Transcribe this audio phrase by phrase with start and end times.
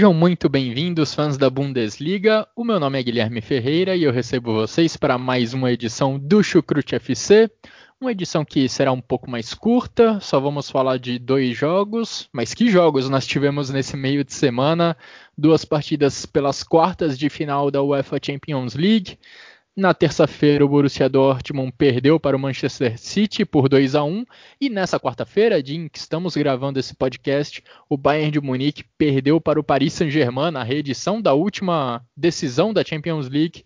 [0.00, 2.48] Sejam muito bem-vindos, fãs da Bundesliga.
[2.56, 6.42] O meu nome é Guilherme Ferreira e eu recebo vocês para mais uma edição do
[6.42, 7.50] Chucrute FC.
[8.00, 12.30] Uma edição que será um pouco mais curta, só vamos falar de dois jogos.
[12.32, 14.96] Mas que jogos nós tivemos nesse meio de semana?
[15.36, 19.18] Duas partidas pelas quartas de final da UEFA Champions League.
[19.76, 24.24] Na terça-feira, o Borussia Dortmund perdeu para o Manchester City por 2 a 1
[24.60, 29.40] e nessa quarta-feira, dia em que estamos gravando esse podcast, o Bayern de Munique perdeu
[29.40, 33.64] para o Paris Saint-Germain na reedição da última decisão da Champions League,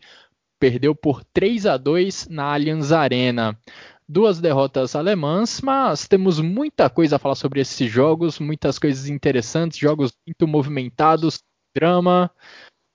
[0.60, 3.58] perdeu por 3 a 2 na Allianz Arena.
[4.06, 9.78] Duas derrotas alemãs, mas temos muita coisa a falar sobre esses jogos, muitas coisas interessantes,
[9.78, 11.42] jogos muito movimentados,
[11.74, 12.30] drama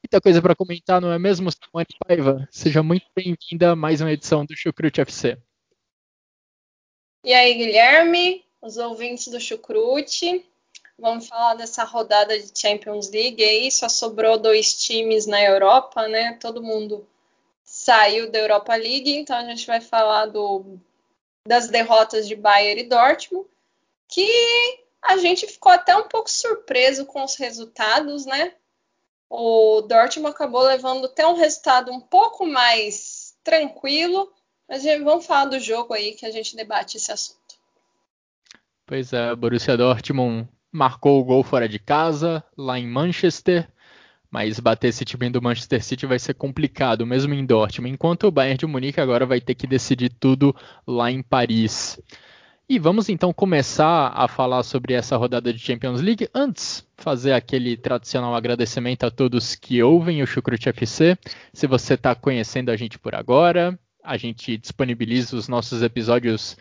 [0.04, 2.48] muita coisa para comentar, não é mesmo, Simone Paiva?
[2.52, 5.38] Seja muito bem-vinda a mais uma edição do Chucrute FC.
[7.24, 10.46] E aí, Guilherme, os ouvintes do Chucrute,
[10.98, 16.38] vamos falar dessa rodada de Champions League aí, só sobrou dois times na Europa, né?
[16.42, 17.06] Todo mundo
[17.64, 20.80] saiu da Europa League, então a gente vai falar do,
[21.46, 23.48] das derrotas de Bayern e Dortmund,
[24.08, 24.28] que
[25.02, 28.54] a gente ficou até um pouco surpreso com os resultados, né?
[29.30, 34.32] O Dortmund acabou levando até um resultado um pouco mais tranquilo,
[34.68, 37.40] mas vamos falar do jogo aí que a gente debate esse assunto.
[38.88, 43.72] Pois é, Borussia Dortmund marcou o gol fora de casa, lá em Manchester,
[44.32, 48.32] mas bater esse time do Manchester City vai ser complicado, mesmo em Dortmund, enquanto o
[48.32, 50.56] Bayern de Munique agora vai ter que decidir tudo
[50.88, 52.00] lá em Paris.
[52.72, 56.30] E vamos então começar a falar sobre essa rodada de Champions League.
[56.32, 61.18] Antes, fazer aquele tradicional agradecimento a todos que ouvem o Chucrute FC.
[61.52, 66.56] Se você está conhecendo a gente por agora, a gente disponibiliza os nossos episódios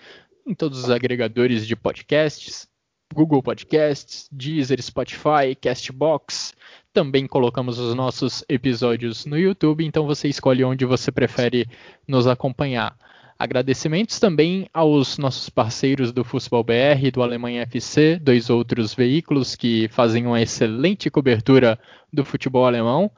[0.47, 2.67] em todos os agregadores de podcasts,
[3.15, 6.55] Google Podcasts, Deezer, Spotify, Castbox.
[6.91, 11.69] Também colocamos os nossos episódios no YouTube, então você escolhe onde você prefere
[12.09, 12.97] nos acompanhar.
[13.39, 19.87] Agradecimentos também aos nossos parceiros do Futebol BR, do Alemanha FC, dois outros veículos que
[19.91, 21.79] fazem uma excelente cobertura
[22.13, 23.09] do futebol alemão.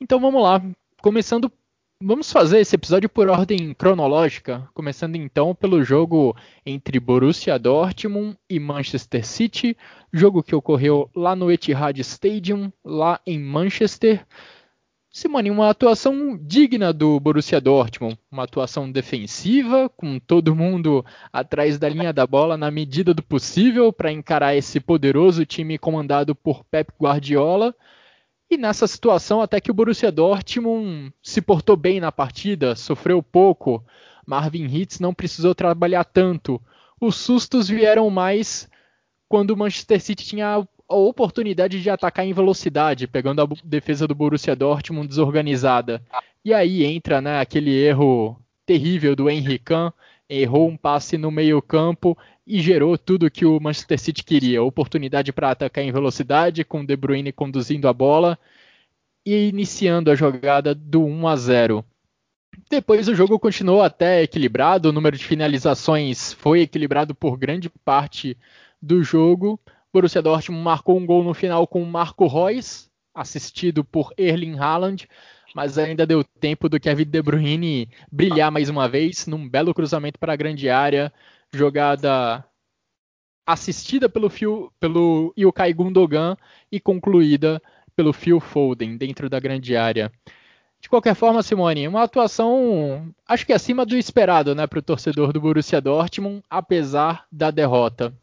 [0.00, 0.64] Então vamos lá,
[1.02, 1.52] começando,
[2.02, 8.58] vamos fazer esse episódio por ordem cronológica, começando então pelo jogo entre Borussia Dortmund e
[8.58, 9.76] Manchester City,
[10.10, 14.24] jogo que ocorreu lá no Etihad Stadium, lá em Manchester.
[15.18, 21.88] Simone, uma atuação digna do Borussia Dortmund, uma atuação defensiva, com todo mundo atrás da
[21.88, 26.92] linha da bola na medida do possível para encarar esse poderoso time comandado por Pep
[27.00, 27.74] Guardiola.
[28.48, 33.84] E nessa situação, até que o Borussia Dortmund se portou bem na partida, sofreu pouco.
[34.24, 36.62] Marvin Hitz não precisou trabalhar tanto.
[37.00, 38.70] Os sustos vieram mais
[39.28, 44.14] quando o Manchester City tinha a oportunidade de atacar em velocidade, pegando a defesa do
[44.14, 46.02] Borussia Dortmund desorganizada.
[46.44, 49.74] E aí entra né, aquele erro terrível do Henrique
[50.28, 52.16] errou um passe no meio-campo
[52.46, 56.96] e gerou tudo que o Manchester City queria: oportunidade para atacar em velocidade, com De
[56.96, 58.38] Bruyne conduzindo a bola
[59.24, 61.84] e iniciando a jogada do 1 a 0.
[62.70, 68.36] Depois o jogo continuou até equilibrado, o número de finalizações foi equilibrado por grande parte
[68.80, 69.58] do jogo,
[69.92, 75.08] Borussia Dortmund marcou um gol no final com Marco Reus, assistido por Erling Haaland,
[75.54, 80.18] mas ainda deu tempo do Kevin De Bruyne brilhar mais uma vez num belo cruzamento
[80.18, 81.12] para a grande área,
[81.52, 82.44] jogada
[83.46, 86.36] assistida pelo, Phil, pelo Ilkay Gundogan
[86.70, 87.62] e concluída
[87.96, 90.12] pelo Phil Foden dentro da grande área.
[90.80, 95.32] De qualquer forma, Simone, uma atuação acho que acima do esperado né, para o torcedor
[95.32, 98.14] do Borussia Dortmund, apesar da derrota.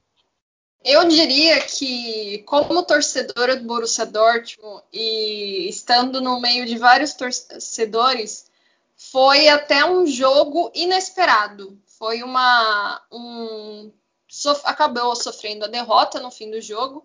[0.86, 8.52] Eu diria que, como torcedora do Borussia Dortmund e estando no meio de vários torcedores,
[8.96, 11.82] foi até um jogo inesperado.
[11.98, 13.02] Foi uma.
[13.12, 13.92] Um,
[14.28, 17.04] sof acabou sofrendo a derrota no fim do jogo,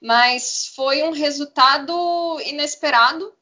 [0.00, 3.34] mas foi um resultado inesperado.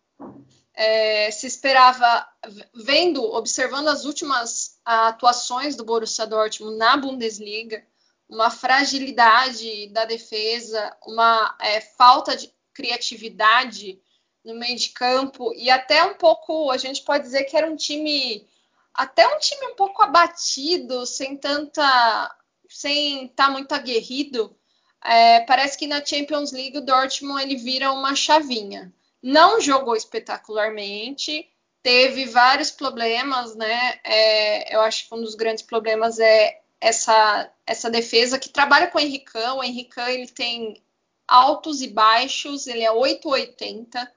[0.75, 2.27] É, se esperava,
[2.75, 7.85] vendo, observando as últimas atuações do Borussia Dortmund na Bundesliga,
[8.29, 14.01] uma fragilidade da defesa, uma é, falta de criatividade
[14.45, 17.77] no meio de campo e até um pouco, a gente pode dizer que era um
[17.77, 18.47] time
[18.95, 22.37] até um time um pouco abatido, sem tanta,
[22.69, 24.57] sem estar tá muito aguerrido.
[25.05, 28.93] É, parece que na Champions League o Dortmund ele vira uma chavinha.
[29.23, 31.49] Não jogou espetacularmente,
[31.81, 34.01] teve vários problemas, né?
[34.03, 38.99] É, eu acho que um dos grandes problemas é essa, essa defesa que trabalha com
[38.99, 39.59] o Henricão.
[39.59, 40.83] O Henricão ele tem
[41.27, 44.13] altos e baixos, ele é 880.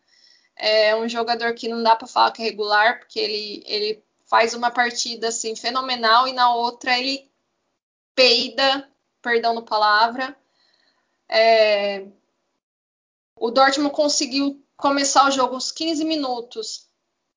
[0.55, 4.53] É um jogador que não dá para falar que é regular, porque ele, ele faz
[4.53, 7.29] uma partida assim fenomenal e na outra ele
[8.15, 8.87] peida,
[9.21, 10.35] perdão no palavra.
[11.27, 12.05] É,
[13.35, 16.87] o Dortmund conseguiu começar o jogo uns 15 minutos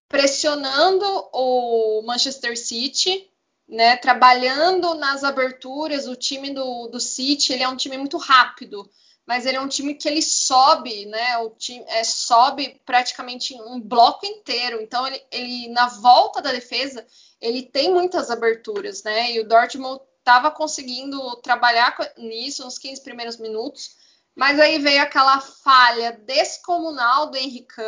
[0.09, 3.31] pressionando o Manchester City,
[3.69, 6.06] né, trabalhando nas aberturas.
[6.06, 8.88] O time do, do City ele é um time muito rápido,
[9.26, 11.38] mas ele é um time que ele sobe, né?
[11.38, 14.81] O time é, sobe praticamente um bloco inteiro.
[14.82, 17.05] Então ele, ele na volta da defesa
[17.40, 19.32] ele tem muitas aberturas, né?
[19.32, 23.96] E o Dortmund estava conseguindo trabalhar nisso nos 15 primeiros minutos,
[24.34, 27.82] mas aí veio aquela falha descomunal do Henrique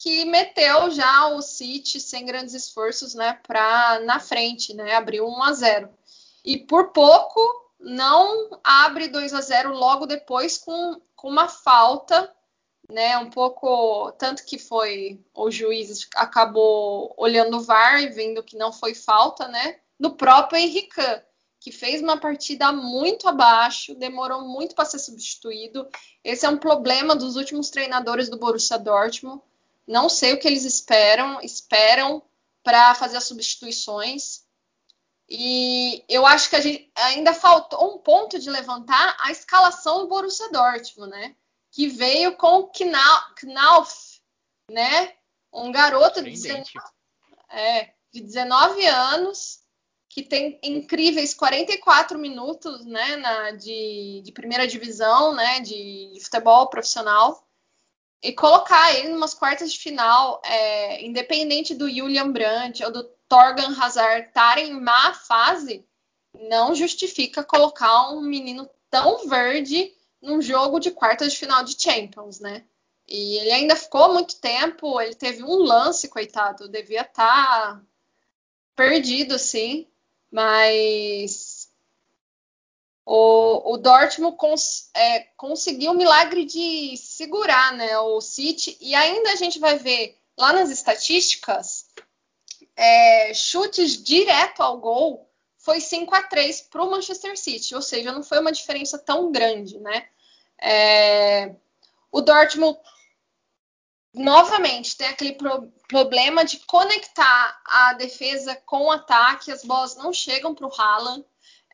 [0.00, 5.42] que meteu já o City sem grandes esforços, né, para na frente, né, abriu 1
[5.42, 5.90] a 0.
[6.42, 7.38] E por pouco
[7.78, 12.34] não abre 2 a 0 logo depois com, com uma falta,
[12.90, 18.56] né, um pouco tanto que foi o juiz acabou olhando o VAR e vendo que
[18.56, 21.02] não foi falta, né, no próprio Henrique,
[21.60, 25.86] que fez uma partida muito abaixo, demorou muito para ser substituído.
[26.24, 29.42] Esse é um problema dos últimos treinadores do Borussia Dortmund
[29.90, 32.22] não sei o que eles esperam, esperam
[32.62, 34.42] para fazer as substituições.
[35.28, 40.08] E eu acho que a gente ainda faltou um ponto de levantar a escalação do
[40.08, 41.34] Borussia Dortmund, né?
[41.72, 44.20] Que veio com o Knauf,
[44.70, 45.12] né?
[45.52, 46.70] Um garoto de 19,
[47.48, 49.58] é, de 19 anos
[50.08, 56.68] que tem incríveis 44 minutos, né, na, de, de primeira divisão, né, de, de futebol
[56.68, 57.48] profissional
[58.22, 63.04] e colocar ele em umas quartas de final, é, independente do Julian Brandt ou do
[63.28, 65.86] Torgan Hazard estarem em má fase,
[66.34, 72.40] não justifica colocar um menino tão verde num jogo de quartas de final de Champions,
[72.40, 72.64] né?
[73.08, 77.82] E ele ainda ficou muito tempo, ele teve um lance, coitado, devia estar tá
[78.76, 79.88] perdido, assim,
[80.30, 81.59] mas
[83.12, 88.78] o, o Dortmund cons, é, conseguiu o milagre de segurar né, o City.
[88.80, 91.86] E ainda a gente vai ver lá nas estatísticas
[92.76, 95.28] é, chutes direto ao gol
[95.58, 99.32] foi 5 a 3 para o Manchester City, ou seja, não foi uma diferença tão
[99.32, 100.06] grande, né?
[100.62, 101.52] É,
[102.12, 102.78] o Dortmund
[104.14, 110.12] novamente tem aquele pro, problema de conectar a defesa com o ataque, as bolas não
[110.12, 111.24] chegam para o Haaland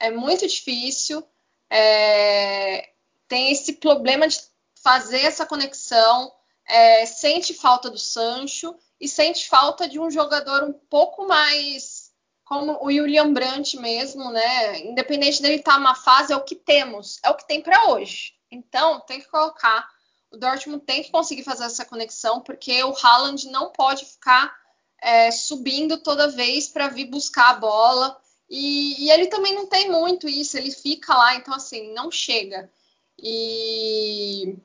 [0.01, 1.27] é muito difícil.
[1.71, 2.91] É,
[3.29, 4.39] tem esse problema de
[4.83, 6.33] fazer essa conexão,
[6.65, 12.07] é, sente falta do Sancho e sente falta de um jogador um pouco mais
[12.45, 14.79] como o Julian Brandt mesmo, né?
[14.79, 17.89] Independente dele estar tá numa fase, é o que temos, é o que tem para
[17.91, 18.35] hoje.
[18.51, 19.89] Então, tem que colocar.
[20.31, 24.57] O Dortmund tem que conseguir fazer essa conexão, porque o Haaland não pode ficar
[25.03, 28.17] é, subindo toda vez para vir buscar a bola.
[28.49, 32.71] E, e, ele também não tem muito isso, ele fica lá, então assim, não chega.
[33.19, 34.57] E,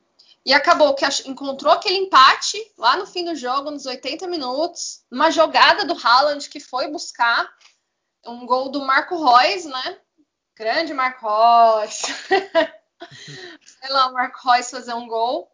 [0.45, 5.31] e acabou que encontrou aquele empate lá no fim do jogo, nos 80 minutos, uma
[5.31, 7.51] jogada do Haaland que foi buscar
[8.25, 9.99] um gol do Marco Reus, né?
[10.55, 12.01] Grande Marco Reus.
[13.65, 15.51] Sei lá, o Marco Reus fazer um gol.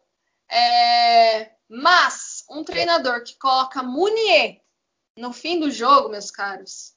[0.50, 4.62] É, mas um treinador que coloca Munier
[5.16, 6.94] no fim do jogo, meus caros,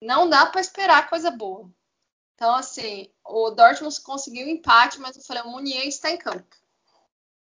[0.00, 1.70] não dá para esperar coisa boa.
[2.34, 6.56] Então, assim, o Dortmund conseguiu empate, mas eu falei, o Munier está em campo.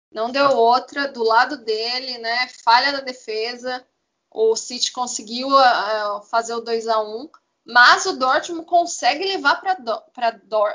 [0.10, 2.48] Não deu outra, do lado dele, né?
[2.64, 3.86] Falha da defesa.
[4.32, 7.30] O City conseguiu uh, fazer o 2 a 1
[7.68, 9.78] mas o Dortmund consegue levar para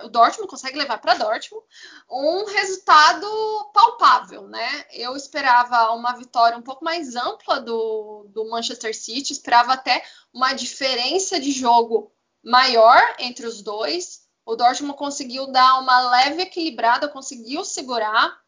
[0.04, 1.64] o Dortmund consegue levar para Dortmund
[2.10, 3.26] um resultado
[3.72, 4.84] palpável, né?
[4.92, 10.52] Eu esperava uma vitória um pouco mais ampla do, do Manchester City, esperava até uma
[10.52, 12.12] diferença de jogo
[12.44, 14.26] maior entre os dois.
[14.44, 18.38] O Dortmund conseguiu dar uma leve equilibrada, conseguiu segurar.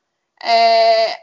[0.42, 1.18] É,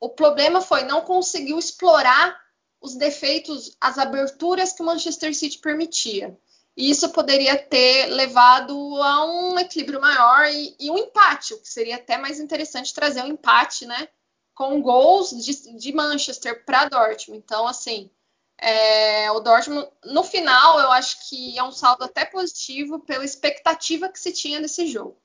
[0.00, 2.36] o problema foi não conseguiu explorar
[2.80, 6.36] os defeitos, as aberturas que o Manchester City permitia.
[6.76, 11.68] E isso poderia ter levado a um equilíbrio maior e, e um empate, o que
[11.68, 14.08] seria até mais interessante trazer um empate, né?
[14.54, 17.38] Com gols de, de Manchester para Dortmund.
[17.44, 18.10] Então, assim,
[18.58, 24.08] é, o Dortmund, no final, eu acho que é um saldo até positivo pela expectativa
[24.08, 25.16] que se tinha desse jogo.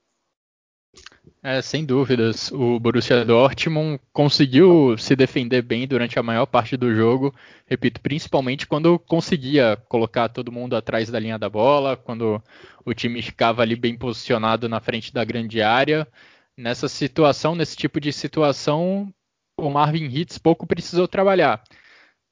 [1.41, 2.51] É, sem dúvidas.
[2.51, 7.33] O Borussia Dortmund conseguiu se defender bem durante a maior parte do jogo.
[7.65, 12.41] Repito, principalmente quando conseguia colocar todo mundo atrás da linha da bola, quando
[12.85, 16.07] o time ficava ali bem posicionado na frente da grande área.
[16.57, 19.13] Nessa situação, nesse tipo de situação,
[19.57, 21.63] o Marvin Hitz pouco precisou trabalhar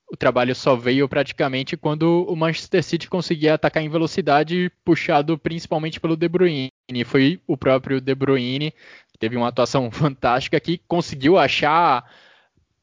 [0.09, 5.99] o trabalho só veio praticamente quando o Manchester City conseguia atacar em velocidade, puxado principalmente
[5.99, 6.69] pelo De Bruyne.
[7.05, 8.73] Foi o próprio De Bruyne
[9.11, 12.09] que teve uma atuação fantástica que conseguiu achar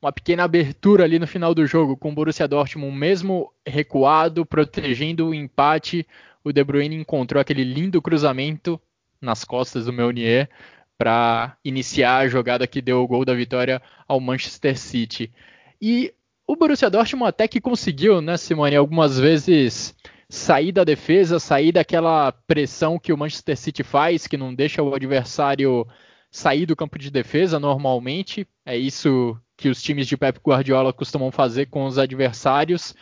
[0.02, 5.28] uma pequena abertura ali no final do jogo com o Borussia Dortmund mesmo recuado, protegendo
[5.28, 6.06] o empate.
[6.42, 8.78] O De Bruyne encontrou aquele lindo cruzamento
[9.18, 10.50] nas costas do Meunier
[10.98, 15.32] para iniciar a jogada que deu o gol da vitória ao Manchester City.
[15.80, 16.12] E
[16.46, 19.94] o Borussia Dortmund até que conseguiu, né, Simone, algumas vezes
[20.34, 24.94] sair da defesa, sair daquela pressão que o Manchester City faz, que não deixa o
[24.94, 25.86] adversário
[26.30, 28.46] sair do campo de defesa normalmente.
[28.66, 32.94] É isso que os times de Pep Guardiola costumam fazer com os adversários.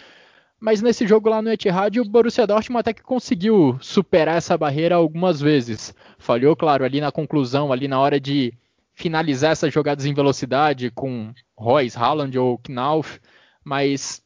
[0.61, 4.95] Mas nesse jogo lá no Etihad, o Borussia Dortmund até que conseguiu superar essa barreira
[4.95, 5.95] algumas vezes.
[6.19, 8.53] Falhou, claro, ali na conclusão, ali na hora de
[8.95, 13.19] finalizar essas jogadas em velocidade com Royce, Haaland ou Knauf,
[13.65, 14.22] mas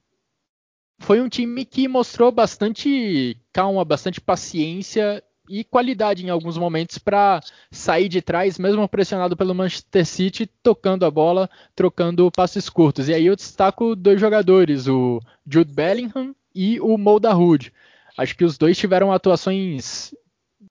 [0.98, 7.40] foi um time que mostrou bastante calma, bastante paciência e qualidade em alguns momentos para
[7.70, 13.08] sair de trás, mesmo pressionado pelo Manchester City, tocando a bola, trocando passes curtos.
[13.08, 17.72] E aí eu destaco dois jogadores, o Jude Bellingham e o Mo Dahoud.
[18.16, 20.14] Acho que os dois tiveram atuações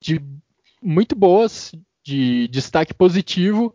[0.00, 0.20] de
[0.82, 1.72] muito boas,
[2.04, 3.72] de destaque positivo.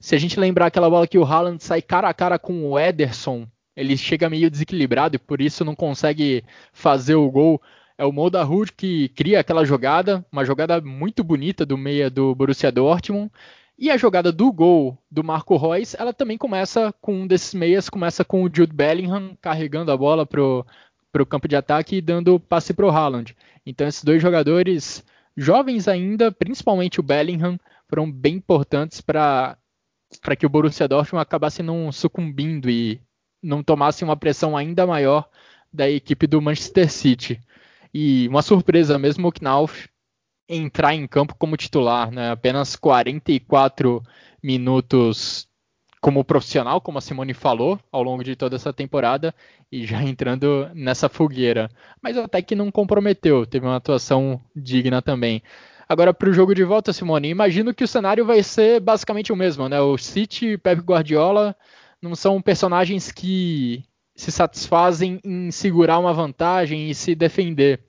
[0.00, 2.78] Se a gente lembrar aquela bola que o Haaland sai cara a cara com o
[2.78, 7.60] Ederson, ele chega meio desequilibrado e por isso não consegue fazer o gol.
[7.96, 12.34] É o Moda Hood que cria aquela jogada, uma jogada muito bonita do meia do
[12.34, 13.30] Borussia Dortmund.
[13.78, 17.88] E a jogada do gol do Marco Reus, ela também começa com um desses meias,
[17.88, 20.64] começa com o Jude Bellingham carregando a bola pro,
[21.10, 23.36] pro campo de ataque e dando passe pro Haaland.
[23.64, 25.04] Então esses dois jogadores
[25.36, 29.56] jovens ainda, principalmente o Bellingham, foram bem importantes para
[30.20, 33.00] para que o Borussia Dortmund acabasse não sucumbindo e
[33.42, 35.28] não tomasse uma pressão ainda maior
[35.72, 37.40] da equipe do Manchester City.
[37.92, 39.88] E uma surpresa mesmo o Knauf
[40.48, 42.30] entrar em campo como titular, né?
[42.30, 44.02] apenas 44
[44.42, 45.48] minutos
[46.00, 49.32] como profissional, como a Simone falou, ao longo de toda essa temporada,
[49.70, 51.70] e já entrando nessa fogueira.
[52.02, 55.42] Mas até que não comprometeu, teve uma atuação digna também.
[55.88, 59.36] Agora, para o jogo de volta, Simone, imagino que o cenário vai ser basicamente o
[59.36, 59.80] mesmo, né?
[59.80, 61.54] O City Pep Guardiola
[62.02, 67.80] não são personagens que se satisfazem em segurar uma vantagem e se defender.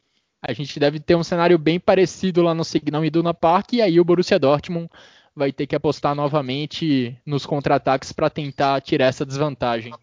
[0.42, 4.00] A gente deve ter um cenário bem parecido lá no Signal Iduna Park e aí
[4.00, 4.90] o Borussia Dortmund
[5.36, 9.94] vai ter que apostar novamente nos contra-ataques para tentar tirar essa desvantagem.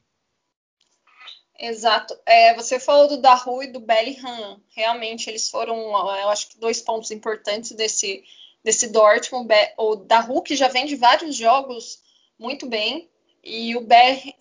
[1.59, 2.19] Exato.
[2.25, 4.61] É, você falou do Dahu e do Bellingham.
[4.75, 8.25] Realmente, eles foram, eu acho que dois pontos importantes desse,
[8.65, 9.47] desse Dortmund.
[9.77, 12.01] O Dahu, que já vem de vários jogos
[12.39, 13.11] muito bem,
[13.43, 13.87] e o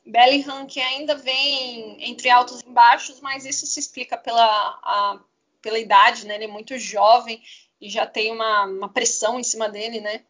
[0.05, 5.19] Bellingham que ainda vem entre altos e baixos, mas isso se explica pela, a,
[5.61, 6.35] pela idade, né?
[6.35, 7.41] Ele é muito jovem
[7.79, 10.21] e já tem uma, uma pressão em cima dele, né?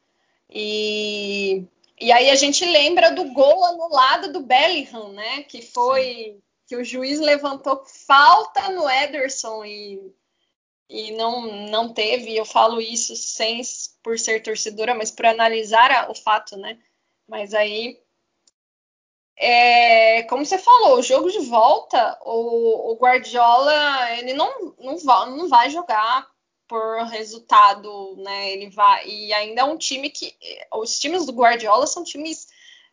[0.49, 1.63] E,
[1.99, 5.43] e aí a gente lembra do gol anulado do Bellingham, né?
[5.43, 6.41] Que foi Sim.
[6.67, 10.13] que o juiz levantou falta no Ederson e,
[10.87, 12.35] e não, não teve.
[12.35, 13.61] Eu falo isso sem
[14.03, 16.77] por ser torcedora, mas por analisar a, o fato, né?
[17.27, 17.99] Mas aí
[19.41, 25.29] é, como você falou, o jogo de volta, o, o Guardiola ele não, não, vai,
[25.29, 26.27] não vai jogar
[26.67, 28.51] por resultado, né?
[28.51, 30.35] Ele vai e ainda é um time que
[30.73, 32.47] os times do Guardiola são times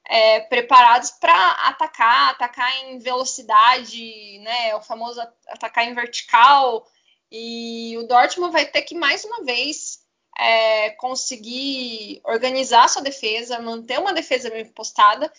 [0.09, 4.75] é, preparados para atacar, atacar em velocidade, né?
[4.77, 6.87] O famoso atacar em vertical.
[7.29, 9.99] E o Dortmund vai ter que mais uma vez
[10.39, 15.31] é, conseguir organizar sua defesa, manter uma defesa bem postada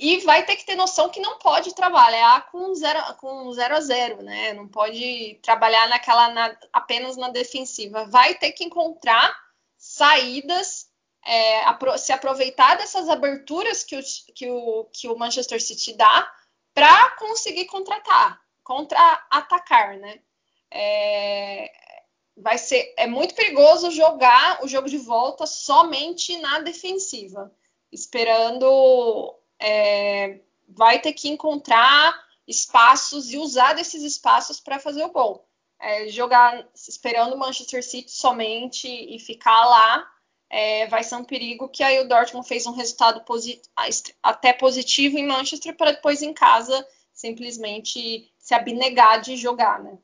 [0.00, 3.80] e vai ter que ter noção que não pode trabalhar com zero, com zero a
[3.82, 4.54] zero, né?
[4.54, 8.06] Não pode trabalhar naquela na, apenas na defensiva.
[8.06, 9.30] Vai ter que encontrar
[9.76, 10.88] saídas,
[11.22, 14.00] é, apro se aproveitar dessas aberturas que o,
[14.34, 16.32] que o, que o Manchester City dá
[16.72, 20.18] para conseguir contratar, contra-atacar, né?
[20.70, 21.70] É,
[22.38, 27.54] vai ser é muito perigoso jogar o jogo de volta somente na defensiva,
[27.92, 35.46] esperando é, vai ter que encontrar espaços e usar desses espaços para fazer o gol.
[35.78, 40.06] É, jogar esperando o Manchester City somente e ficar lá
[40.50, 43.62] é, vai ser um perigo que aí o Dortmund fez um resultado posit
[44.22, 49.96] até positivo em Manchester para depois em casa simplesmente se abnegar de jogar, né?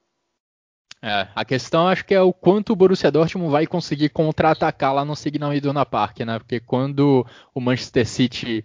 [1.03, 5.05] É, a questão acho que é o quanto o Borussia Dortmund vai conseguir contra-atacar lá
[5.05, 6.39] no Signal Iduna Park, né?
[6.39, 8.65] Porque quando o Manchester City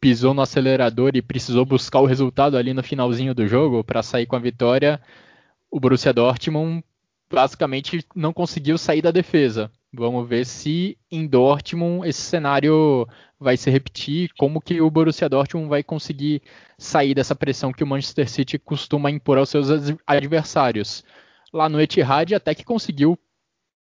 [0.00, 4.26] pisou no acelerador e precisou buscar o resultado ali no finalzinho do jogo para sair
[4.26, 5.00] com a vitória,
[5.70, 6.82] o Borussia Dortmund
[7.30, 9.70] basicamente não conseguiu sair da defesa.
[9.92, 13.06] Vamos ver se em Dortmund esse cenário
[13.38, 16.42] vai se repetir, como que o Borussia Dortmund vai conseguir
[16.78, 19.68] sair dessa pressão que o Manchester City costuma impor aos seus
[20.06, 21.04] adversários.
[21.52, 23.18] Lá no Etihad até que conseguiu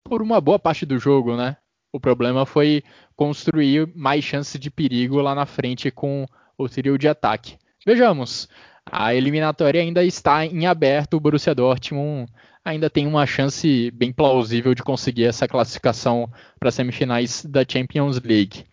[0.03, 1.57] por uma boa parte do jogo, né?
[1.95, 2.83] O problema foi
[3.15, 6.25] construir mais chances de perigo lá na frente com
[6.57, 7.55] o trio de ataque.
[7.85, 8.49] Vejamos,
[8.85, 12.29] a eliminatória ainda está em aberto, o Borussia Dortmund
[12.65, 18.19] ainda tem uma chance bem plausível de conseguir essa classificação para as semifinais da Champions
[18.19, 18.65] League.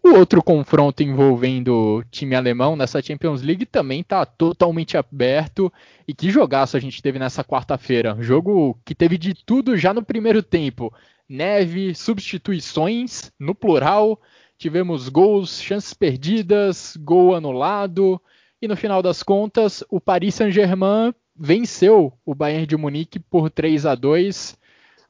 [0.00, 5.72] O outro confronto envolvendo o time alemão nessa Champions League também está totalmente aberto.
[6.06, 8.16] E que jogaço a gente teve nessa quarta-feira.
[8.20, 10.94] Jogo que teve de tudo já no primeiro tempo.
[11.28, 14.20] Neve, substituições, no plural.
[14.56, 18.20] Tivemos gols, chances perdidas, gol anulado.
[18.60, 23.86] E no final das contas, o Paris Saint-Germain venceu o Bayern de Munique por 3
[23.86, 24.58] a 2.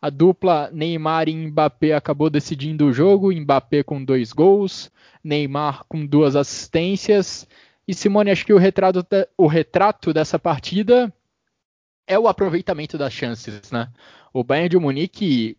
[0.01, 4.93] A dupla Neymar e Mbappé acabou decidindo o jogo, Mbappé com dois gols,
[5.25, 7.49] Neymar com duas assistências.
[7.87, 9.05] E Simone, acho que o retrato,
[9.37, 11.13] o retrato dessa partida
[12.07, 13.91] é o aproveitamento das chances, né?
[14.33, 15.57] O Bayern de Munique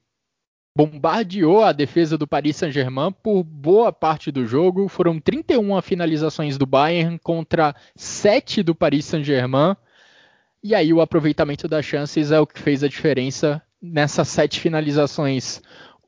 [0.79, 4.87] bombardeou a defesa do Paris Saint-Germain por boa parte do jogo.
[4.87, 9.75] Foram 31 finalizações do Bayern contra 7 do Paris Saint-Germain.
[10.63, 15.61] E aí o aproveitamento das chances é o que fez a diferença nessas sete finalizações.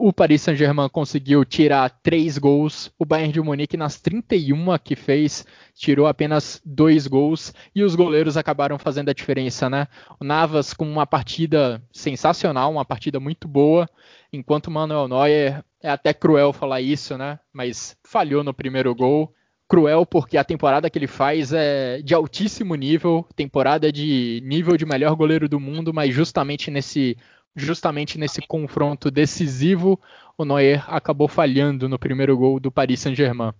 [0.03, 2.91] O Paris Saint-Germain conseguiu tirar três gols.
[2.97, 7.53] O Bayern de Munique, nas 31 que fez, tirou apenas dois gols.
[7.75, 9.87] E os goleiros acabaram fazendo a diferença, né?
[10.19, 13.87] O Navas com uma partida sensacional, uma partida muito boa.
[14.33, 17.39] Enquanto o Manuel Neuer, é até cruel falar isso, né?
[17.53, 19.31] Mas falhou no primeiro gol
[19.69, 24.85] cruel porque a temporada que ele faz é de altíssimo nível, temporada de nível de
[24.85, 27.15] melhor goleiro do mundo, mas justamente nesse
[27.55, 29.99] justamente nesse confronto decisivo,
[30.37, 33.53] o Neuer acabou falhando no primeiro gol do Paris Saint-Germain.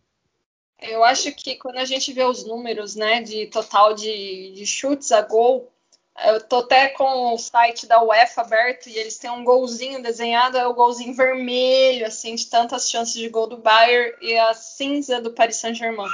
[0.82, 5.12] Eu acho que quando a gente vê os números, né, de total de, de chutes
[5.12, 5.72] a gol,
[6.26, 10.58] eu tô até com o site da UEFA aberto e eles têm um golzinho desenhado,
[10.58, 15.22] é o golzinho vermelho, assim, de tantas chances de gol do Bayern e a cinza
[15.22, 16.10] do Paris Saint-Germain.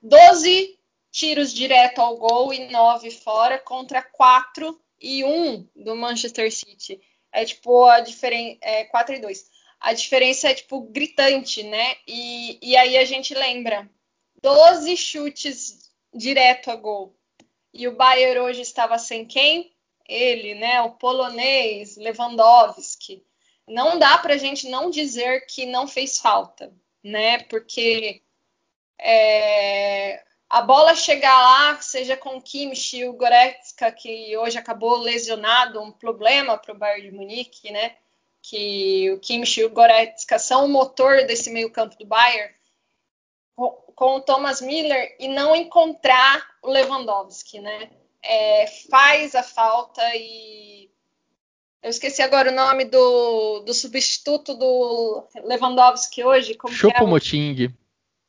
[0.00, 0.78] 12
[1.10, 7.00] tiros direto ao gol e 9 fora contra 4 e 1 do Manchester City.
[7.32, 8.58] É tipo a diferença.
[8.62, 9.50] É 4 e 2.
[9.80, 11.96] A diferença é tipo gritante, né?
[12.06, 13.90] E, e aí a gente lembra:
[14.40, 17.16] 12 chutes direto a gol
[17.72, 19.72] e o Bayern hoje estava sem quem?
[20.06, 20.82] Ele, né?
[20.82, 23.24] O polonês Lewandowski.
[23.66, 27.38] Não dá para a gente não dizer que não fez falta, né?
[27.44, 28.20] Porque
[28.98, 35.80] é, a bola chegar lá, seja com o Kimmich o Goretzka, que hoje acabou lesionado,
[35.80, 37.94] um problema para o Bayern de Munique, né?
[38.42, 42.54] Que o Kimmich e o Goretzka são o motor desse meio campo do Bayern
[43.56, 47.88] com o Thomas Miller e não encontrar o Lewandowski, né?
[48.22, 50.90] É, faz a falta e
[51.82, 56.54] eu esqueci agora o nome do, do substituto do Lewandowski hoje.
[56.56, 56.74] Como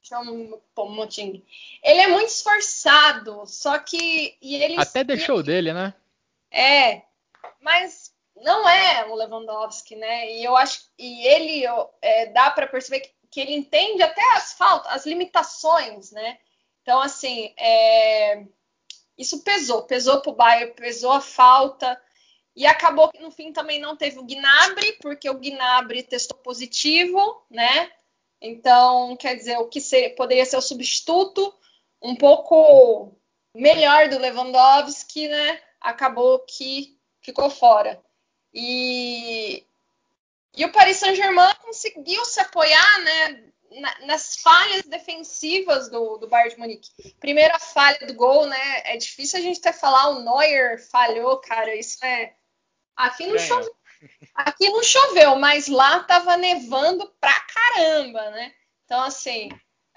[0.04, 0.62] Choupo-Moting.
[0.76, 1.46] Choupo-Moting.
[1.84, 5.94] Ele é muito esforçado, só que e ele até deixou dele, né?
[6.52, 7.02] É,
[7.62, 10.32] mas não é o Lewandowski, né?
[10.32, 11.63] E eu acho e ele
[12.02, 16.38] é, dá para perceber que que ele entende até as faltas, as limitações, né?
[16.84, 18.44] Então, assim, é...
[19.18, 22.00] isso pesou, pesou para o Bayern, pesou a falta.
[22.56, 27.44] E acabou que no fim também não teve o Gnabry, porque o Gnabry testou positivo,
[27.50, 27.92] né?
[28.45, 31.53] Então, quer dizer, o que ser, poderia ser o substituto,
[32.01, 33.15] um pouco
[33.56, 35.62] melhor do Lewandowski, né?
[35.79, 38.03] Acabou que ficou fora.
[38.53, 39.65] E
[40.56, 43.43] e o Paris Saint-Germain conseguiu se apoiar né,
[44.06, 47.13] nas falhas defensivas do, do Bayern de Munique.
[47.19, 48.82] Primeira falha do gol, né?
[48.86, 51.73] É difícil a gente até falar, o Neuer falhou, cara.
[51.75, 52.36] Isso é.
[52.95, 53.60] Aqui no show
[54.34, 58.54] aqui não choveu, mas lá tava nevando pra caramba, né?
[58.86, 59.50] Então, assim,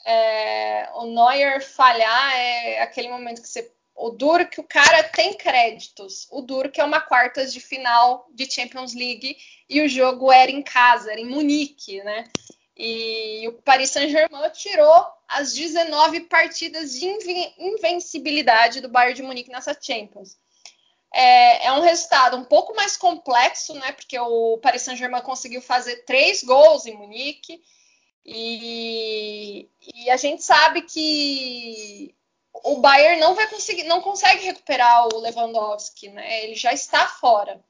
[0.04, 3.70] é, o Neuer falhar é aquele momento que você.
[3.98, 6.28] O duro que o cara tem créditos.
[6.30, 9.36] O duro que é uma quartas de final de Champions League
[9.68, 12.24] e o jogo era em casa, era em Munique, né?
[12.76, 17.06] E o Paris Saint-Germain tirou as 19 partidas de
[17.58, 20.36] invencibilidade do Bayern de Munique nessa Champions.
[21.12, 23.92] É, é, um resultado um pouco mais complexo, né?
[23.92, 27.62] Porque o Paris Saint-Germain conseguiu fazer três gols em Munique
[28.24, 32.14] e, e, a gente sabe que
[32.64, 36.44] o Bayern não vai conseguir, não consegue recuperar o Lewandowski, né?
[36.44, 37.64] Ele já está fora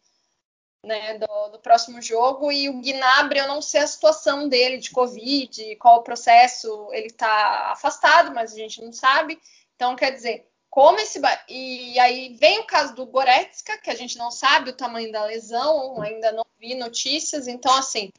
[0.83, 2.51] né, do, do, próximo jogo.
[2.51, 7.09] E o Gnabry, eu não sei a situação dele de Covid, qual o processo, ele
[7.09, 9.39] está afastado, mas a gente não sabe.
[9.75, 11.19] Então, quer dizer, como esse.
[11.49, 15.25] E aí vem o caso do Goretzka, que a gente não sabe o tamanho da
[15.25, 17.49] lesão, ainda não vi notícias.
[17.49, 18.13] Então, assim.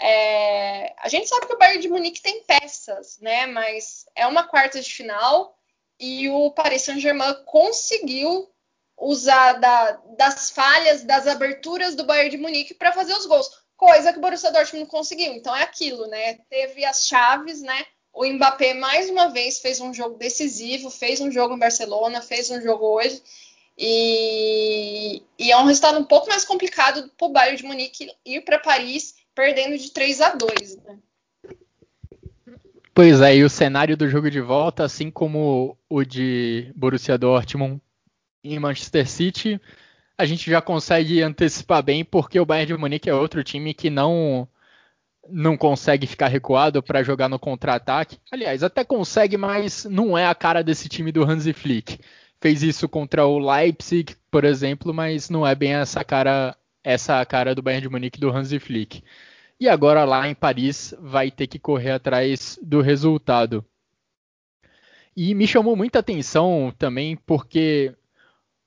[0.00, 3.46] É, a gente sabe que o Bayern de Munique tem peças, né?
[3.46, 5.56] Mas é uma quarta de final
[6.00, 8.50] e o Paris Saint-Germain conseguiu
[8.98, 14.12] usar da, das falhas, das aberturas do Bayern de Munique para fazer os gols, coisa
[14.12, 15.32] que o Borussia Dortmund não conseguiu.
[15.32, 16.38] Então é aquilo, né?
[16.50, 17.86] Teve as chaves, né?
[18.14, 22.48] O Mbappé mais uma vez fez um jogo decisivo, fez um jogo em Barcelona, fez
[22.48, 23.20] um jogo hoje.
[23.76, 28.42] E, e é um resultado um pouco mais complicado para o Bayern de Munique ir
[28.42, 30.98] para Paris perdendo de 3 a 2, né?
[32.94, 37.80] Pois é, e o cenário do jogo de volta, assim como o de Borussia Dortmund
[38.44, 39.60] em Manchester City,
[40.16, 43.90] a gente já consegue antecipar bem, porque o Bayern de Munique é outro time que
[43.90, 44.48] não
[45.28, 48.18] não consegue ficar recuado para jogar no contra-ataque.
[48.30, 51.98] Aliás, até consegue, mas não é a cara desse time do Hansi Flick.
[52.40, 57.54] Fez isso contra o Leipzig, por exemplo, mas não é bem essa cara essa cara
[57.54, 59.02] do Bayern de Munique do Hansi Flick.
[59.58, 63.64] E agora lá em Paris vai ter que correr atrás do resultado.
[65.16, 67.94] E me chamou muita atenção também porque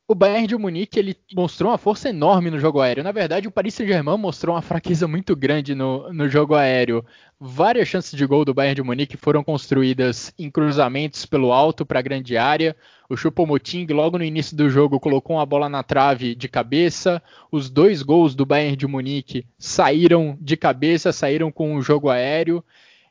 [0.09, 3.03] o Bayern de Munique ele mostrou uma força enorme no jogo aéreo.
[3.03, 7.03] Na verdade, o Paris Saint-Germain mostrou uma fraqueza muito grande no, no jogo aéreo.
[7.37, 11.99] Várias chances de gol do Bayern de Munique foram construídas em cruzamentos pelo alto para
[11.99, 12.73] a grande área.
[13.09, 17.21] O Choupo-Moting, logo no início do jogo, colocou uma bola na trave de cabeça.
[17.51, 22.63] Os dois gols do Bayern de Munique saíram de cabeça, saíram com o jogo aéreo.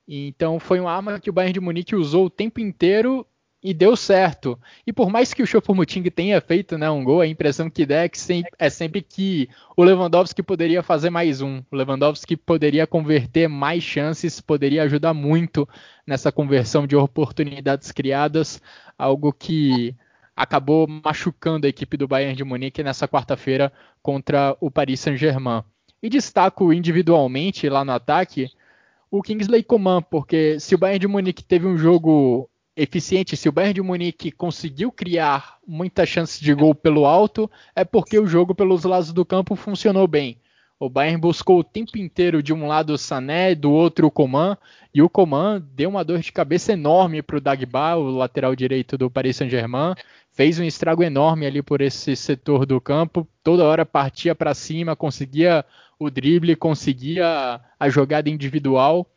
[0.09, 3.27] Então foi uma arma que o Bayern de Munique usou o tempo inteiro
[3.66, 4.57] e deu certo.
[4.87, 8.05] E por mais que o Choupo-Moting tenha feito né, um gol, a impressão que dá
[8.05, 8.18] é, que
[8.61, 11.61] é sempre que o Lewandowski poderia fazer mais um.
[11.68, 15.68] O Lewandowski poderia converter mais chances, poderia ajudar muito
[16.07, 18.62] nessa conversão de oportunidades criadas,
[18.96, 19.96] algo que
[20.37, 25.64] acabou machucando a equipe do Bayern de Munique nessa quarta-feira contra o Paris Saint-Germain.
[26.00, 28.48] E destaco individualmente lá no ataque
[29.11, 33.37] o Kingsley Coman, porque se o Bayern de Munique teve um jogo eficiente.
[33.37, 38.19] Se o Bayern de Munique conseguiu criar muitas chances de gol pelo alto, é porque
[38.19, 40.39] o jogo pelos lados do campo funcionou bem.
[40.79, 44.59] O Bayern buscou o tempo inteiro de um lado o Sané, do outro o Coman,
[44.93, 48.99] e o Coman deu uma dor de cabeça enorme para o Dagba, o lateral direito
[48.99, 49.95] do Paris Saint-Germain.
[50.33, 53.27] Fez um estrago enorme ali por esse setor do campo.
[53.43, 55.65] Toda hora partia para cima, conseguia
[55.99, 59.11] o drible, conseguia a jogada individual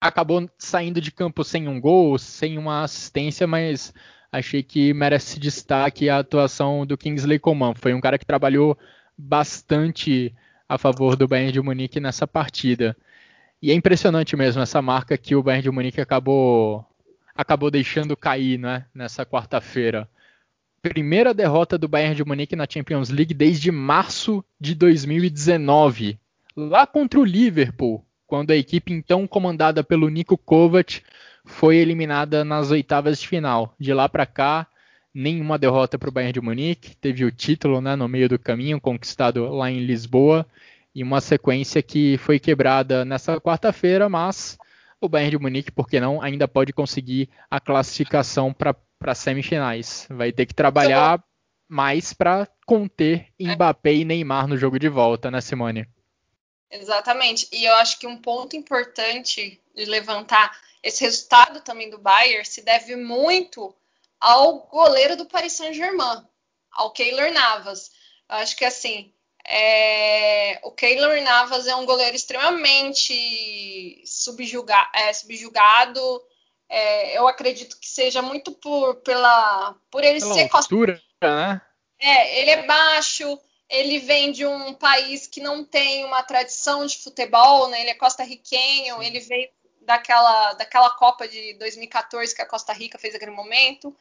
[0.00, 3.92] acabou saindo de campo sem um gol, sem uma assistência, mas
[4.32, 7.74] achei que merece destaque a atuação do Kingsley Coman.
[7.74, 8.78] Foi um cara que trabalhou
[9.16, 10.34] bastante
[10.68, 12.96] a favor do Bayern de Munique nessa partida.
[13.60, 16.86] E é impressionante mesmo essa marca que o Bayern de Munique acabou
[17.34, 20.08] acabou deixando cair, né, nessa quarta-feira.
[20.82, 26.18] Primeira derrota do Bayern de Munique na Champions League desde março de 2019,
[26.54, 31.02] lá contra o Liverpool, quando a equipe então comandada pelo Nico Kovac
[31.44, 33.74] foi eliminada nas oitavas de final.
[33.76, 34.68] De lá para cá,
[35.12, 38.80] nenhuma derrota para o Bayern de Munique, teve o título né, no meio do caminho,
[38.80, 40.46] conquistado lá em Lisboa,
[40.94, 44.56] e uma sequência que foi quebrada nessa quarta-feira, mas
[45.00, 50.06] o Bayern de Munique, por que não, ainda pode conseguir a classificação para semifinais.
[50.08, 51.20] Vai ter que trabalhar
[51.68, 55.84] mais para conter Mbappé e Neymar no jogo de volta, né, Simone?
[56.70, 57.48] Exatamente.
[57.50, 62.62] E eu acho que um ponto importante de levantar esse resultado também do Bayern se
[62.62, 63.74] deve muito
[64.18, 66.24] ao goleiro do Paris Saint-Germain,
[66.70, 67.90] ao Keylor Navas.
[68.28, 69.12] Eu acho que assim,
[69.46, 70.60] é...
[70.62, 74.88] o Keylor Navas é um goleiro extremamente subjuga...
[74.94, 76.00] é, subjugado.
[76.68, 81.60] É, eu acredito que seja muito por, pela, por ele pela ser altura, né?
[81.98, 83.38] É, ele é baixo,
[83.70, 87.80] ele vem de um país que não tem uma tradição de futebol, né?
[87.80, 89.48] Ele é costarriquenho, ele veio
[89.82, 93.96] daquela, daquela Copa de 2014 que a Costa Rica fez aquele momento.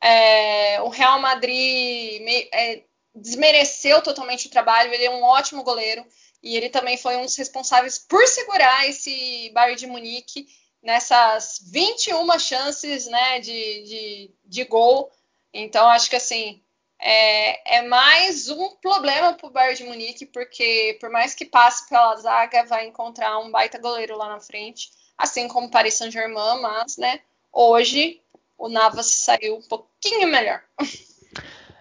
[0.00, 6.06] É, o Real Madrid me, é, desmereceu totalmente o trabalho, ele é um ótimo goleiro
[6.40, 10.46] e ele também foi um dos responsáveis por segurar esse Bayern de Munique
[10.80, 15.10] nessas 21 chances né, de, de, de gol.
[15.52, 16.62] Então, acho que assim,
[17.00, 21.88] é, é mais um problema para o Bayern de Munique, porque por mais que passe
[21.88, 26.96] pela zaga, vai encontrar um baita goleiro lá na frente, assim como Paris Saint-Germain, mas
[26.96, 27.20] né,
[27.52, 28.20] hoje
[28.56, 30.62] o Navas saiu um pouquinho melhor.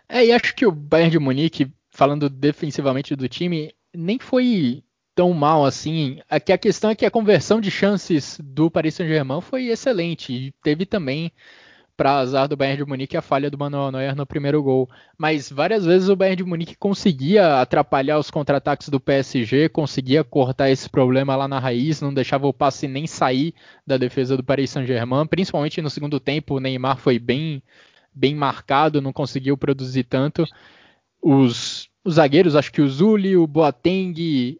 [0.09, 4.81] É, e acho que o Bayern de Munique, falando defensivamente do time, nem foi
[5.13, 6.21] tão mal assim.
[6.29, 10.51] Aqui a questão é que a conversão de chances do Paris Saint-Germain foi excelente e
[10.63, 11.29] teve também
[11.97, 14.87] para azar do Bayern de Munique a falha do Manuel Neuer no primeiro gol.
[15.17, 20.69] Mas várias vezes o Bayern de Munique conseguia atrapalhar os contra-ataques do PSG, conseguia cortar
[20.69, 23.55] esse problema lá na raiz, não deixava o passe nem sair
[23.85, 27.63] da defesa do Paris Saint-Germain, principalmente no segundo tempo, o Neymar foi bem
[28.13, 30.43] bem marcado, não conseguiu produzir tanto.
[31.21, 34.59] Os, os zagueiros, acho que o Zuli, o Boateng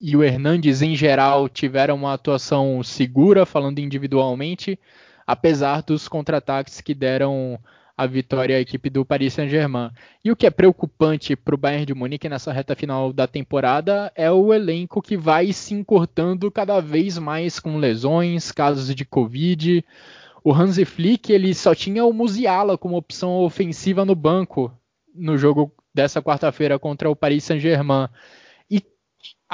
[0.00, 4.78] e o Hernandes em geral tiveram uma atuação segura, falando individualmente
[5.26, 7.58] apesar dos contra-ataques que deram
[7.96, 9.90] a vitória à equipe do Paris Saint-Germain.
[10.24, 14.10] E o que é preocupante para o Bayern de Munique nessa reta final da temporada
[14.16, 19.84] é o elenco que vai se encurtando cada vez mais com lesões, casos de Covid.
[20.42, 24.72] O Hansi Flick ele só tinha o Musiala como opção ofensiva no banco
[25.14, 28.08] no jogo dessa quarta-feira contra o Paris Saint-Germain.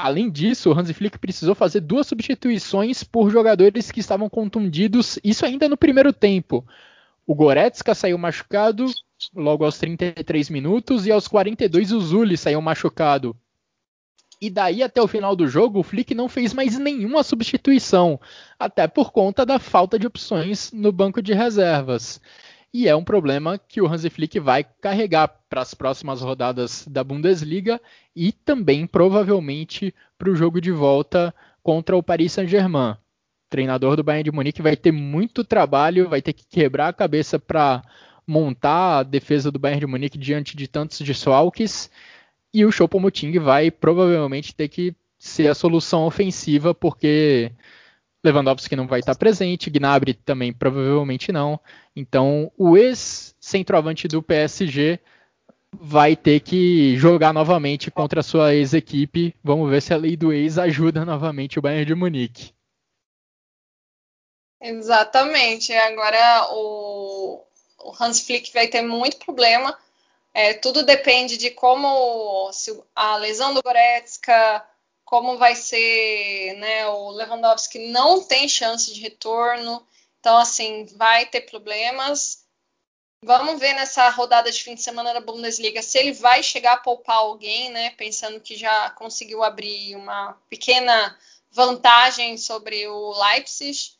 [0.01, 5.45] Além disso, o Hansi Flick precisou fazer duas substituições por jogadores que estavam contundidos, isso
[5.45, 6.65] ainda no primeiro tempo.
[7.27, 8.85] O Goretzka saiu machucado
[9.35, 13.35] logo aos 33 minutos e aos 42 o Zuli saiu machucado.
[14.41, 18.17] E daí até o final do jogo, o Flick não fez mais nenhuma substituição,
[18.57, 22.21] até por conta da falta de opções no banco de reservas
[22.73, 27.03] e é um problema que o Hansi Flick vai carregar para as próximas rodadas da
[27.03, 27.81] Bundesliga
[28.15, 32.95] e também provavelmente para o jogo de volta contra o Paris Saint-Germain.
[33.49, 37.39] Treinador do Bayern de Munique vai ter muito trabalho, vai ter que quebrar a cabeça
[37.39, 37.81] para
[38.25, 41.89] montar a defesa do Bayern de Munique diante de tantos desfalques
[42.53, 47.51] e o Choupo-Moting vai provavelmente ter que ser a solução ofensiva porque
[48.23, 51.59] Lewandowski não vai estar presente, Gnabry também provavelmente não.
[51.95, 54.99] Então, o ex-centroavante do PSG
[55.71, 59.35] vai ter que jogar novamente contra a sua ex-equipe.
[59.43, 62.53] Vamos ver se a lei do ex ajuda novamente o Bayern de Munique.
[64.61, 65.71] Exatamente.
[65.73, 67.41] Agora o,
[67.79, 69.77] o Hans Flick vai ter muito problema.
[70.33, 74.65] É, tudo depende de como se a lesão do Goretzka,
[75.09, 76.85] como vai ser, né?
[76.87, 79.83] O Lewandowski não tem chance de retorno,
[80.19, 82.45] então assim vai ter problemas.
[83.23, 86.77] Vamos ver nessa rodada de fim de semana da Bundesliga se ele vai chegar a
[86.77, 87.89] poupar alguém, né?
[87.97, 91.17] Pensando que já conseguiu abrir uma pequena
[91.49, 93.93] vantagem sobre o Leipzig,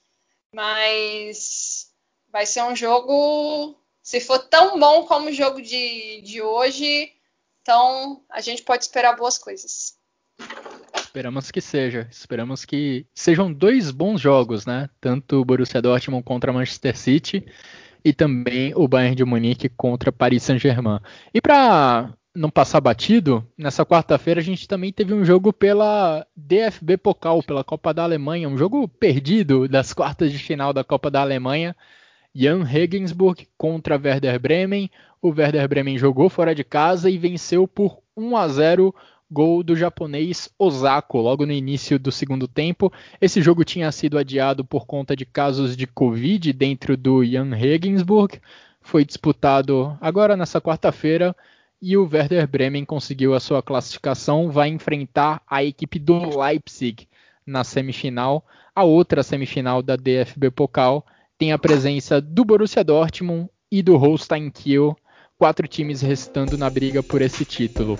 [0.53, 1.91] mas
[2.31, 7.11] vai ser um jogo, se for tão bom como o jogo de, de hoje,
[7.63, 9.97] então a gente pode esperar boas coisas.
[11.09, 12.07] Esperamos que seja.
[12.11, 14.87] Esperamos que sejam dois bons jogos, né?
[15.01, 17.43] Tanto o Borussia Dortmund contra Manchester City
[18.05, 20.99] e também o Bayern de Munique contra Paris Saint-Germain.
[21.33, 26.97] E para não passar batido, nessa quarta-feira a gente também teve um jogo pela DFB
[26.97, 31.21] Pokal, pela Copa da Alemanha, um jogo perdido das quartas de final da Copa da
[31.21, 31.75] Alemanha.
[32.35, 34.91] Jan Regensburg contra Werder Bremen.
[35.19, 38.95] O Werder Bremen jogou fora de casa e venceu por 1 a 0
[39.31, 42.91] gol do japonês Osako logo no início do segundo tempo.
[43.21, 48.39] Esse jogo tinha sido adiado por conta de casos de Covid dentro do Jan Regensburg.
[48.81, 51.35] Foi disputado agora nessa quarta-feira
[51.81, 57.07] e o Werder Bremen conseguiu a sua classificação, vai enfrentar a equipe do Leipzig
[57.45, 58.45] na semifinal.
[58.75, 61.05] A outra semifinal da DFB Pokal
[61.37, 64.97] tem a presença do Borussia Dortmund e do Holstein Kiel,
[65.39, 67.97] quatro times restando na briga por esse título.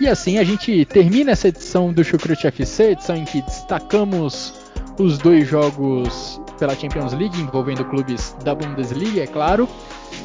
[0.00, 4.52] E assim a gente termina essa edição do Chucrute FC, edição em que destacamos
[4.98, 9.68] os dois jogos pela Champions League envolvendo clubes da Bundesliga, é claro.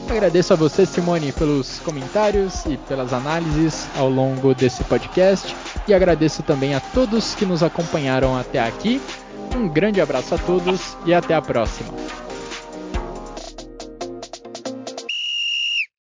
[0.10, 5.56] Agradeço a você, Simone, pelos comentários e pelas análises ao longo desse podcast
[5.88, 9.00] e agradeço também a todos que nos acompanharam até aqui.
[9.56, 12.27] Um grande abraço a todos e até a próxima.